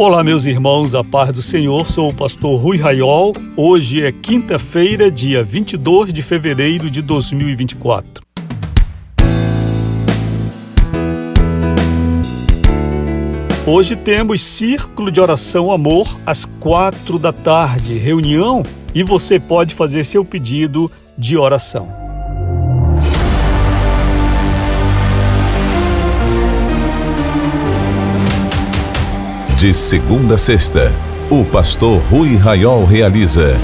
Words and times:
Olá, 0.00 0.22
meus 0.22 0.44
irmãos, 0.44 0.94
a 0.94 1.02
paz 1.02 1.32
do 1.32 1.42
Senhor, 1.42 1.84
sou 1.88 2.10
o 2.10 2.14
pastor 2.14 2.56
Rui 2.56 2.78
Raiol. 2.78 3.32
Hoje 3.56 4.04
é 4.04 4.12
quinta-feira, 4.12 5.10
dia 5.10 5.42
22 5.42 6.12
de 6.12 6.22
fevereiro 6.22 6.88
de 6.88 7.02
2024. 7.02 8.22
Hoje 13.66 13.96
temos 13.96 14.40
Círculo 14.40 15.10
de 15.10 15.20
Oração 15.20 15.72
Amor 15.72 16.16
às 16.24 16.44
quatro 16.44 17.18
da 17.18 17.32
tarde, 17.32 17.98
reunião, 17.98 18.62
e 18.94 19.02
você 19.02 19.40
pode 19.40 19.74
fazer 19.74 20.04
seu 20.04 20.24
pedido 20.24 20.88
de 21.18 21.36
oração. 21.36 21.97
De 29.58 29.74
segunda 29.74 30.36
a 30.36 30.38
sexta, 30.38 30.92
o 31.28 31.44
pastor 31.44 32.00
Rui 32.08 32.36
Raiol 32.36 32.84
realiza 32.84 33.56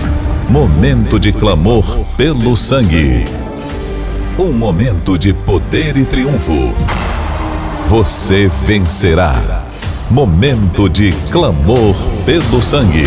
Momento 0.51 1.21
de 1.21 1.33
clamor 1.33 2.01
pelo 2.17 2.57
sangue. 2.57 3.25
Um 4.37 4.53
momento 4.53 5.17
de 5.17 5.33
poder 5.33 5.97
e 5.97 6.05
triunfo. 6.05 6.75
Você 7.87 8.49
vencerá. 8.67 9.65
Momento 10.11 10.89
de 10.89 11.13
clamor 11.31 11.95
pelo 12.27 12.61
sangue. 12.61 13.07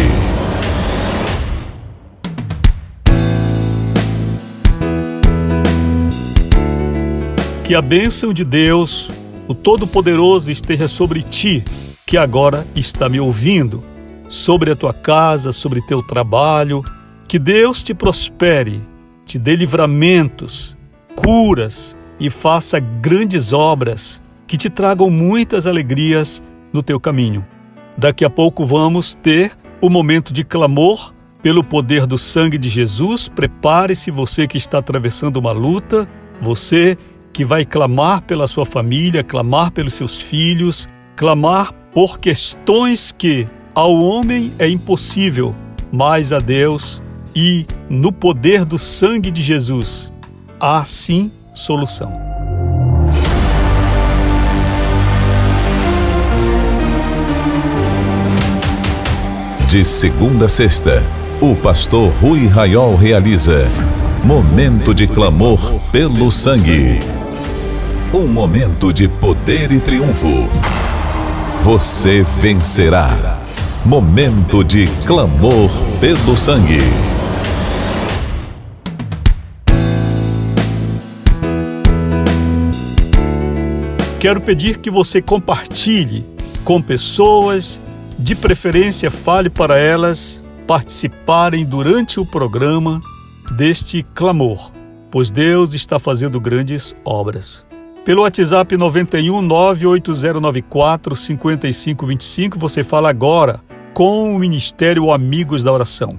Que 7.66 7.76
a 7.76 7.82
bênção 7.82 8.32
de 8.32 8.46
Deus, 8.46 9.12
o 9.46 9.54
Todo-Poderoso, 9.54 10.50
esteja 10.50 10.88
sobre 10.88 11.22
ti 11.22 11.66
que 12.08 12.18
agora 12.18 12.66
está 12.74 13.10
me 13.10 13.20
ouvindo, 13.20 13.84
sobre 14.30 14.72
a 14.72 14.76
tua 14.78 14.94
casa, 14.94 15.52
sobre 15.52 15.82
teu 15.82 16.02
trabalho. 16.02 16.82
Que 17.28 17.38
Deus 17.38 17.84
te 17.84 17.94
prospere, 17.94 18.82
te 19.26 19.38
dê 19.38 19.58
livramentos, 19.58 20.78
curas 21.18 21.98
e 22.18 22.30
faça 22.30 22.80
grandes 22.80 23.52
obras 23.52 24.22
que 24.48 24.56
te 24.56 24.70
tragam 24.70 25.10
muitas 25.10 25.68
alegrias 25.68 26.42
no 26.72 26.82
teu 26.82 26.98
caminho. 26.98 27.46
Daqui 27.98 28.24
a 28.24 28.30
pouco 28.30 28.66
vamos 28.66 29.14
ter 29.14 29.52
o 29.82 29.90
momento 29.90 30.32
de 30.32 30.46
clamor 30.46 31.14
pelo 31.44 31.62
poder 31.62 32.06
do 32.06 32.18
sangue 32.18 32.58
de 32.58 32.70
Jesus. 32.70 33.28
Prepare-se, 33.28 34.12
você 34.12 34.48
que 34.48 34.58
está 34.58 34.78
atravessando 34.78 35.38
uma 35.38 35.52
luta, 35.52 36.08
você 36.40 36.98
que 37.34 37.44
vai 37.44 37.66
clamar 37.66 38.22
pela 38.22 38.48
sua 38.48 38.66
família, 38.66 39.26
clamar 39.26 39.72
pelos 39.72 39.94
seus 39.94 40.22
filhos, 40.22 40.88
clamar 41.18 41.74
por 41.98 42.20
questões 42.20 43.12
que 43.12 43.48
ao 43.74 43.92
homem 43.92 44.54
é 44.60 44.70
impossível, 44.70 45.56
mas 45.92 46.32
a 46.32 46.38
Deus 46.38 47.02
e 47.36 47.66
no 47.90 48.12
poder 48.12 48.64
do 48.64 48.78
sangue 48.78 49.32
de 49.32 49.42
Jesus 49.42 50.14
há 50.60 50.84
sim 50.86 51.32
solução. 51.56 52.14
De 59.68 59.84
segunda 59.84 60.46
a 60.46 60.50
sexta, 60.50 61.02
o 61.42 61.56
pastor 61.56 62.14
Rui 62.22 62.46
Raiol 62.46 62.96
realiza 62.96 63.68
Momento 64.24 64.94
de 64.94 65.08
clamor 65.08 65.80
pelo 65.92 66.30
sangue. 66.30 67.00
Um 68.14 68.28
momento 68.28 68.94
de 68.94 69.08
poder 69.08 69.72
e 69.72 69.80
triunfo. 69.80 70.48
Você 71.68 72.24
vencerá. 72.24 73.10
Momento 73.86 74.64
de 74.64 74.86
clamor 75.06 75.70
pelo 76.00 76.38
sangue. 76.38 76.80
Quero 84.18 84.40
pedir 84.40 84.78
que 84.78 84.90
você 84.90 85.22
compartilhe 85.22 86.26
com 86.64 86.82
pessoas, 86.82 87.82
de 88.18 88.34
preferência 88.34 89.12
fale 89.12 89.50
para 89.50 89.78
elas 89.78 90.42
participarem 90.66 91.66
durante 91.66 92.18
o 92.18 92.26
programa 92.26 93.02
deste 93.58 94.04
clamor, 94.16 94.72
pois 95.12 95.32
Deus 95.32 95.74
está 95.74 96.00
fazendo 96.00 96.40
grandes 96.40 96.96
obras. 97.04 97.67
Pelo 98.08 98.22
WhatsApp 98.22 98.78
91 98.78 99.42
98094 99.42 101.14
5525 101.14 102.58
você 102.58 102.82
fala 102.82 103.10
agora 103.10 103.60
com 103.94 104.34
o 104.34 104.40
Ministério 104.40 105.12
Amigos 105.12 105.62
da 105.62 105.74
Oração. 105.74 106.18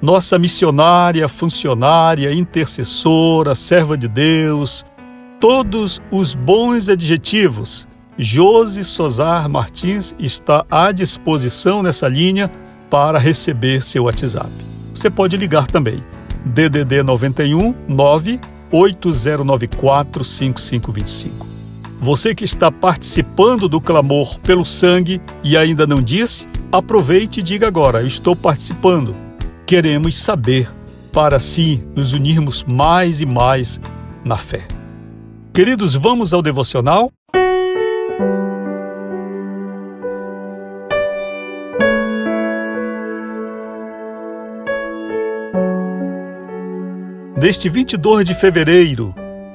Nossa 0.00 0.38
missionária, 0.38 1.28
funcionária, 1.28 2.32
intercessora, 2.32 3.54
serva 3.54 3.98
de 3.98 4.08
Deus, 4.08 4.86
todos 5.38 6.00
os 6.10 6.34
bons 6.34 6.88
adjetivos. 6.88 7.86
Josi 8.16 8.82
Sozar 8.82 9.46
Martins 9.46 10.14
está 10.18 10.64
à 10.70 10.90
disposição 10.90 11.82
nessa 11.82 12.08
linha 12.08 12.50
para 12.88 13.18
receber 13.18 13.82
seu 13.82 14.04
WhatsApp. 14.04 14.50
Você 14.94 15.10
pode 15.10 15.36
ligar 15.36 15.66
também. 15.66 16.02
DDD 16.46 17.02
91 17.02 17.74
9 17.86 18.40
8094 18.70 20.24
5525. 20.24 21.46
Você 22.00 22.34
que 22.34 22.44
está 22.44 22.70
participando 22.70 23.68
do 23.68 23.80
clamor 23.80 24.38
pelo 24.40 24.64
sangue 24.64 25.20
e 25.42 25.56
ainda 25.56 25.86
não 25.86 26.02
disse, 26.02 26.46
aproveite 26.70 27.40
e 27.40 27.42
diga 27.42 27.66
agora: 27.66 28.02
Estou 28.02 28.36
participando. 28.36 29.16
Queremos 29.66 30.16
saber, 30.16 30.70
para 31.12 31.36
assim 31.36 31.82
nos 31.94 32.12
unirmos 32.12 32.64
mais 32.64 33.20
e 33.20 33.26
mais 33.26 33.80
na 34.24 34.36
fé. 34.36 34.68
Queridos, 35.52 35.94
vamos 35.94 36.34
ao 36.34 36.42
devocional? 36.42 37.10
Deste 47.46 47.68
22 47.68 48.24
de 48.24 48.34
fevereiro, 48.34 49.14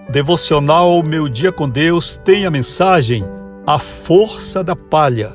devocional 0.09 1.03
Meu 1.03 1.27
Dia 1.27 1.51
com 1.51 1.69
Deus 1.69 2.15
tem 2.15 2.45
a 2.45 2.49
mensagem 2.49 3.21
A 3.67 3.77
Força 3.77 4.63
da 4.63 4.77
Palha. 4.77 5.33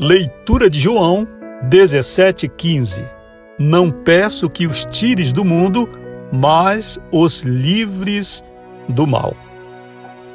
Leitura 0.00 0.68
de 0.68 0.80
João 0.80 1.24
17,15 1.70 3.08
Não 3.56 3.88
peço 3.88 4.50
que 4.50 4.66
os 4.66 4.84
tires 4.84 5.32
do 5.32 5.44
mundo, 5.44 5.88
mas 6.32 7.00
os 7.12 7.42
livres 7.42 8.42
do 8.88 9.06
mal. 9.06 9.36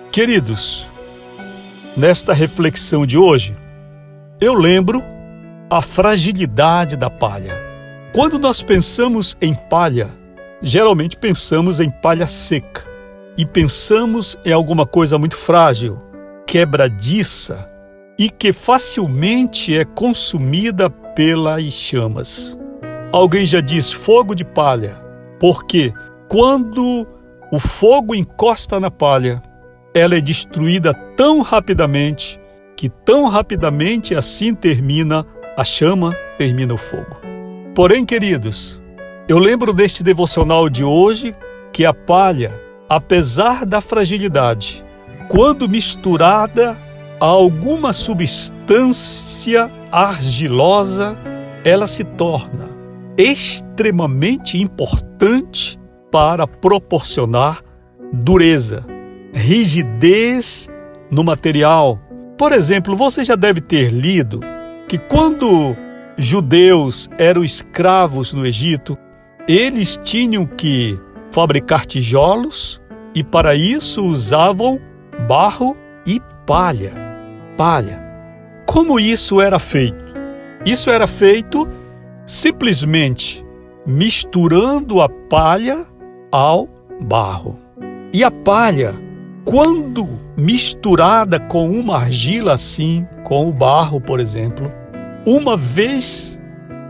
Queridos, 0.09 0.87
nesta 1.97 2.31
reflexão 2.31 3.05
de 3.05 3.17
hoje, 3.17 3.57
eu 4.39 4.53
lembro 4.53 5.03
a 5.69 5.81
fragilidade 5.81 6.95
da 6.95 7.09
palha. 7.09 7.61
Quando 8.13 8.39
nós 8.39 8.63
pensamos 8.63 9.35
em 9.41 9.53
palha, 9.53 10.26
Geralmente 10.61 11.17
pensamos 11.17 11.79
em 11.79 11.89
palha 11.89 12.25
seca 12.25 12.83
e 13.37 13.45
pensamos 13.45 14.37
em 14.43 14.51
alguma 14.51 14.87
coisa 14.87 15.17
muito 15.19 15.37
frágil, 15.37 16.01
quebradiça 16.47 17.69
e 18.17 18.29
que 18.29 18.51
facilmente 18.51 19.77
é 19.77 19.85
consumida 19.85 20.89
pelas 20.89 21.71
chamas. 21.71 22.57
Alguém 23.11 23.45
já 23.45 23.61
diz 23.61 23.91
fogo 23.91 24.33
de 24.33 24.43
palha, 24.43 24.97
porque 25.39 25.93
quando 26.27 27.07
o 27.51 27.59
fogo 27.59 28.15
encosta 28.15 28.79
na 28.79 28.89
palha, 28.89 29.41
ela 29.93 30.15
é 30.15 30.21
destruída 30.21 30.93
tão 31.15 31.41
rapidamente 31.41 32.39
que 32.75 32.89
tão 32.89 33.27
rapidamente 33.27 34.15
assim 34.15 34.53
termina 34.53 35.25
a 35.55 35.63
chama, 35.63 36.15
termina 36.37 36.73
o 36.73 36.77
fogo. 36.77 37.17
Porém, 37.73 38.05
queridos, 38.05 38.81
eu 39.27 39.37
lembro 39.37 39.73
deste 39.73 40.03
devocional 40.03 40.69
de 40.69 40.85
hoje 40.85 41.35
que 41.73 41.85
a 41.85 41.93
palha, 41.93 42.57
apesar 42.87 43.65
da 43.65 43.81
fragilidade, 43.81 44.85
quando 45.27 45.67
misturada 45.67 46.77
a 47.19 47.25
alguma 47.25 47.91
substância 47.91 49.69
argilosa, 49.91 51.17
ela 51.65 51.87
se 51.87 52.05
torna 52.05 52.69
extremamente 53.17 54.61
importante 54.61 55.77
para 56.09 56.47
proporcionar 56.47 57.61
dureza, 58.13 58.85
rigidez 59.33 60.69
no 61.11 61.23
material. 61.23 61.99
Por 62.37 62.53
exemplo, 62.53 62.95
você 62.95 63.25
já 63.25 63.35
deve 63.35 63.59
ter 63.59 63.91
lido 63.91 64.39
que 64.87 64.97
quando 64.97 65.75
judeus 66.17 67.09
eram 67.17 67.43
escravos 67.43 68.33
no 68.33 68.45
Egito, 68.45 68.97
eles 69.47 69.97
tinham 70.03 70.45
que 70.45 70.99
fabricar 71.31 71.85
tijolos 71.85 72.81
e 73.15 73.23
para 73.23 73.55
isso 73.55 74.05
usavam 74.05 74.79
barro 75.27 75.77
e 76.05 76.21
palha. 76.45 76.93
Palha. 77.55 78.01
Como 78.65 78.99
isso 78.99 79.39
era 79.39 79.57
feito? 79.57 80.05
Isso 80.65 80.89
era 80.89 81.07
feito 81.07 81.67
simplesmente 82.25 83.45
misturando 83.85 85.01
a 85.01 85.07
palha 85.07 85.85
ao 86.29 86.67
barro. 86.99 87.57
E 88.11 88.23
a 88.23 88.29
palha, 88.29 88.93
quando 89.45 90.19
misturada 90.35 91.39
com 91.39 91.69
uma 91.69 91.95
argila 91.97 92.53
assim, 92.53 93.07
com 93.23 93.47
o 93.47 93.53
barro, 93.53 94.01
por 94.01 94.19
exemplo, 94.19 94.71
uma 95.25 95.55
vez 95.55 96.39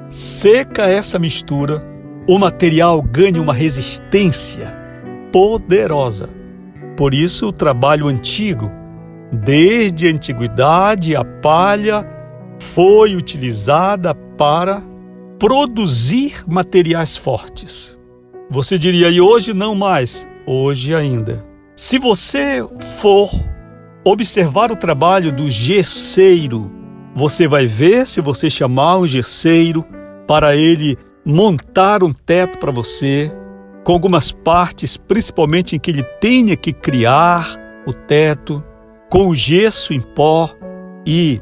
seca 0.10 0.88
essa 0.88 1.20
mistura, 1.20 1.86
o 2.28 2.38
material 2.38 3.02
ganha 3.02 3.42
uma 3.42 3.54
resistência 3.54 4.76
poderosa. 5.32 6.30
Por 6.98 7.14
isso, 7.14 7.48
o 7.48 7.54
trabalho 7.54 8.08
antigo, 8.08 8.70
desde 9.32 10.08
a 10.08 10.12
antiguidade, 10.12 11.16
a 11.16 11.24
palha 11.24 12.06
foi 12.60 13.16
utilizada 13.16 14.14
para 14.14 14.84
produzir 15.40 16.44
materiais 16.46 17.16
fortes. 17.16 17.98
Você 18.50 18.78
diria, 18.78 19.10
e 19.10 19.22
hoje 19.22 19.54
não 19.54 19.74
mais? 19.74 20.28
Hoje 20.46 20.94
ainda. 20.94 21.46
Se 21.76 22.00
você 22.00 22.66
for 23.00 23.30
observar 24.04 24.72
o 24.72 24.76
trabalho 24.76 25.32
do 25.32 25.50
gesseiro, 25.50 26.72
você 27.14 27.48
vai 27.48 27.66
ver 27.66 28.08
se 28.08 28.20
você 28.20 28.50
chamar 28.50 28.98
um 28.98 29.08
gesseiro 29.08 29.86
para 30.28 30.56
ele 30.56 30.98
montar 31.28 32.04
um 32.04 32.14
teto 32.14 32.58
para 32.58 32.72
você, 32.72 33.30
com 33.84 33.92
algumas 33.92 34.32
partes, 34.32 34.96
principalmente 34.96 35.76
em 35.76 35.80
que 35.80 35.92
ele 35.92 36.04
tenha 36.22 36.56
que 36.56 36.72
criar 36.72 37.46
o 37.86 37.92
teto, 37.92 38.64
com 39.10 39.28
o 39.28 39.36
gesso 39.36 39.94
em 39.94 40.00
pó 40.00 40.50
e 41.06 41.42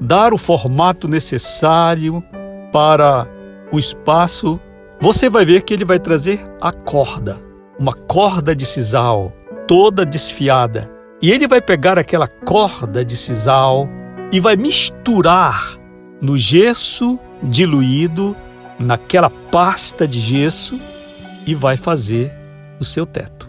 dar 0.00 0.32
o 0.32 0.38
formato 0.38 1.06
necessário 1.06 2.24
para 2.72 3.28
o 3.70 3.78
espaço, 3.78 4.58
você 5.00 5.28
vai 5.28 5.44
ver 5.44 5.62
que 5.62 5.74
ele 5.74 5.84
vai 5.84 5.98
trazer 5.98 6.40
a 6.58 6.72
corda, 6.72 7.36
uma 7.78 7.92
corda 7.92 8.56
de 8.56 8.64
sisal 8.64 9.34
toda 9.68 10.06
desfiada. 10.06 10.90
E 11.20 11.30
ele 11.30 11.46
vai 11.46 11.60
pegar 11.60 11.98
aquela 11.98 12.26
corda 12.26 13.04
de 13.04 13.14
sisal 13.14 13.86
e 14.32 14.40
vai 14.40 14.56
misturar 14.56 15.76
no 16.22 16.38
gesso 16.38 17.18
diluído, 17.42 18.34
naquela 18.78 19.30
pasta 19.30 20.06
de 20.06 20.20
gesso 20.20 20.78
e 21.46 21.54
vai 21.54 21.76
fazer 21.76 22.32
o 22.80 22.84
seu 22.84 23.06
teto. 23.06 23.48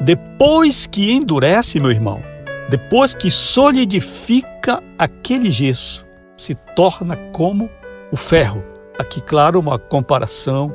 Depois 0.00 0.86
que 0.86 1.10
endurece, 1.10 1.80
meu 1.80 1.90
irmão, 1.90 2.22
depois 2.68 3.14
que 3.14 3.30
solidifica 3.30 4.82
aquele 4.98 5.50
gesso, 5.50 6.06
se 6.36 6.54
torna 6.76 7.16
como 7.32 7.68
o 8.12 8.16
ferro. 8.16 8.64
Aqui, 8.98 9.20
claro, 9.20 9.58
uma 9.58 9.78
comparação 9.78 10.72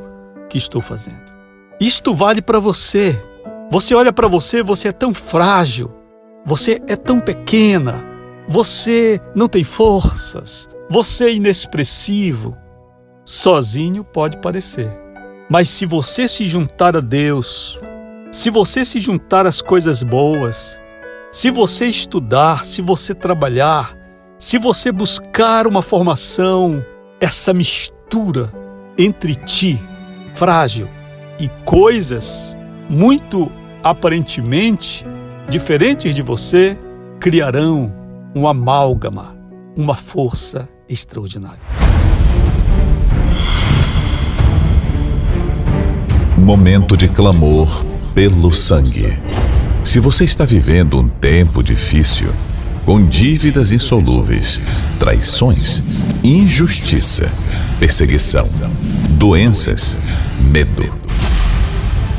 que 0.50 0.58
estou 0.58 0.82
fazendo. 0.82 1.34
Isto 1.80 2.14
vale 2.14 2.42
para 2.42 2.60
você. 2.60 3.22
Você 3.70 3.96
olha 3.96 4.14
para 4.14 4.28
você, 4.28 4.62
você 4.62 4.90
é 4.90 4.92
tão 4.92 5.14
frágil, 5.14 5.96
você 6.46 6.82
é 6.88 6.96
tão 6.96 7.20
pequena, 7.20 8.06
você 8.48 9.20
não 9.34 9.48
tem 9.48 9.64
forças, 9.64 10.70
você 10.90 11.26
é 11.26 11.34
inexpressivo. 11.34 12.58
Sozinho 13.26 14.04
pode 14.04 14.38
parecer. 14.38 14.92
Mas 15.50 15.70
se 15.70 15.86
você 15.86 16.28
se 16.28 16.46
juntar 16.46 16.98
a 16.98 17.00
Deus, 17.00 17.80
se 18.32 18.50
você 18.50 18.84
se 18.84 19.00
juntar 19.00 19.48
às 19.48 19.62
coisas 19.62 20.04
boas, 20.04 20.80
se 21.32 21.50
você 21.50 21.86
estudar, 21.86 22.66
se 22.66 22.82
você 22.82 23.14
trabalhar, 23.14 23.98
se 24.38 24.58
você 24.58 24.92
buscar 24.92 25.66
uma 25.68 25.82
formação, 25.82 26.84
essa 27.20 27.54
mistura 27.54 28.52
entre 28.98 29.36
ti, 29.36 29.80
frágil, 30.36 30.90
e 31.40 31.48
coisas 31.66 32.56
muito 32.90 33.52
aparentemente 33.82 35.06
diferentes 35.48 36.14
de 36.14 36.22
você, 36.22 36.78
criarão 37.20 37.94
um 38.36 38.48
amálgama, 38.48 39.36
uma 39.76 39.96
força 39.96 40.68
extraordinária. 40.90 41.83
Momento 46.44 46.98
de 46.98 47.08
clamor 47.08 47.86
pelo 48.14 48.52
sangue. 48.52 49.18
Se 49.82 49.98
você 49.98 50.26
está 50.26 50.44
vivendo 50.44 51.00
um 51.00 51.08
tempo 51.08 51.64
difícil, 51.64 52.28
com 52.86 53.02
dívidas 53.02 53.72
insolúveis, 53.72 54.60
traições, 55.00 55.82
injustiça, 56.22 57.32
perseguição, 57.80 58.44
doenças, 59.12 59.98
medo. 60.52 60.94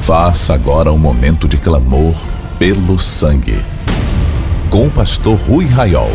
Faça 0.00 0.54
agora 0.54 0.90
um 0.90 0.98
momento 0.98 1.46
de 1.46 1.58
clamor 1.58 2.14
pelo 2.58 2.98
sangue. 2.98 3.62
Com 4.70 4.86
o 4.86 4.90
pastor 4.90 5.38
Rui 5.38 5.66
Raiol. 5.66 6.10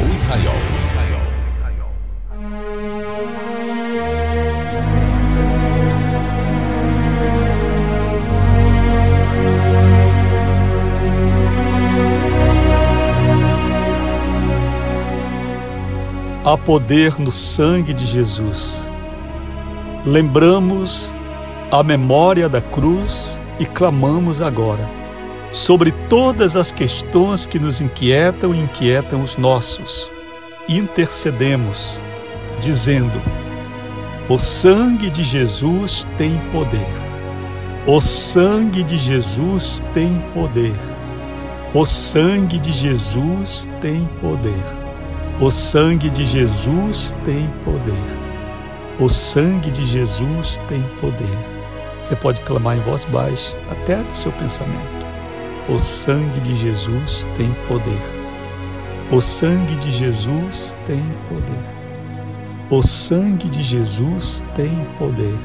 Há 16.50 16.58
poder 16.58 17.20
no 17.20 17.32
sangue 17.32 17.94
de 17.94 18.04
Jesus. 18.08 18.90
Lembramos 20.04 21.14
a 21.72 21.84
memória 21.84 22.50
da 22.50 22.60
cruz 22.60 23.40
e 23.60 23.68
clamamos 23.68 24.42
agora 24.42 24.90
sobre 25.52 25.92
todas 26.10 26.56
as 26.56 26.72
questões 26.72 27.46
que 27.46 27.60
nos 27.60 27.82
inquietam 27.82 28.56
e 28.56 28.62
inquietam 28.62 29.22
os 29.22 29.38
nossos. 29.38 30.12
Intercedemos, 30.68 32.02
dizendo: 32.60 33.22
O 34.28 34.40
sangue 34.40 35.12
de 35.12 35.24
Jesus 35.24 36.08
tem 36.18 36.36
poder. 36.52 36.96
O 37.86 38.02
sangue 38.02 38.84
de 38.84 38.98
Jesus 38.98 39.84
tem 39.94 40.20
poder. 40.34 40.74
O 41.76 41.86
sangue 41.86 42.58
de 42.58 42.72
Jesus 42.72 43.70
tem 43.80 44.10
poder. 44.20 44.89
O 45.42 45.50
sangue 45.50 46.10
de 46.10 46.26
Jesus 46.26 47.16
tem 47.24 47.50
poder. 47.64 47.94
O 49.00 49.08
sangue 49.08 49.72
de 49.72 49.86
Jesus 49.86 50.62
tem 50.68 50.84
poder. 51.00 51.38
Você 52.02 52.14
pode 52.14 52.42
clamar 52.42 52.76
em 52.76 52.82
voz 52.82 53.06
baixa, 53.06 53.56
até 53.72 53.96
no 54.04 54.14
seu 54.14 54.34
pensamento. 54.34 55.06
O 55.70 55.80
sangue 55.80 56.42
de 56.42 56.54
Jesus 56.56 57.26
tem 57.38 57.56
poder. 57.70 58.02
O 59.10 59.22
sangue 59.22 59.78
de 59.78 59.90
Jesus 59.92 60.76
tem 60.86 61.06
poder. 61.30 61.70
O 62.70 62.84
sangue 62.84 63.48
de 63.48 63.64
Jesus 63.64 64.44
tem 64.58 64.86
poder. 64.98 65.40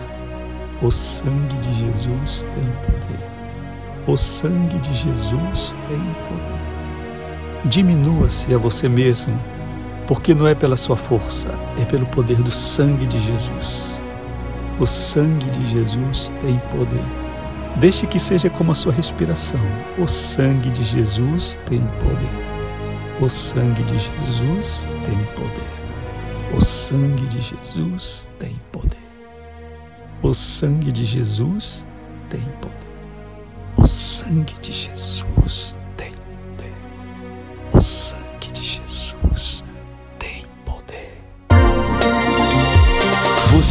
O 0.82 0.90
sangue 0.90 1.56
de 1.60 1.72
Jesus 1.72 2.44
tem 2.52 2.64
poder. 2.84 4.08
O 4.08 4.16
sangue 4.16 4.80
de 4.80 4.92
Jesus 4.92 5.76
tem 5.86 6.14
poder. 6.28 7.68
Diminua-se 7.68 8.52
a 8.52 8.58
você 8.58 8.88
mesmo 8.88 9.53
porque 10.06 10.34
não 10.34 10.46
é 10.46 10.54
pela 10.54 10.76
sua 10.76 10.96
força, 10.96 11.58
é 11.80 11.84
pelo 11.84 12.06
poder 12.06 12.42
do 12.42 12.50
sangue 12.50 13.06
de 13.06 13.18
Jesus. 13.18 14.02
O 14.78 14.86
sangue 14.86 15.50
de 15.50 15.64
Jesus 15.66 16.30
tem 16.40 16.58
poder. 16.70 17.04
Deixe 17.76 18.06
que 18.06 18.18
seja 18.18 18.50
como 18.50 18.72
a 18.72 18.74
sua 18.74 18.92
respiração. 18.92 19.60
O 19.98 20.06
sangue 20.06 20.70
de 20.70 20.84
Jesus 20.84 21.58
tem 21.66 21.80
poder. 22.00 22.44
O 23.20 23.28
sangue 23.28 23.82
de 23.84 23.98
Jesus 23.98 24.88
tem 25.04 25.24
poder. 25.34 25.74
O 26.56 26.60
sangue 26.60 27.26
de 27.28 27.40
Jesus 27.40 28.30
tem 28.38 28.60
poder. 28.70 28.98
O 30.22 30.34
sangue 30.34 30.92
de 30.92 31.04
Jesus 31.04 31.86
tem 32.28 32.42
poder. 32.60 32.76
O 33.76 33.86
sangue 33.86 34.54
de 34.60 34.72
Jesus 34.72 35.78
tem 35.96 36.12
poder. 36.56 36.74
O 37.72 37.80
sangue 37.80 38.23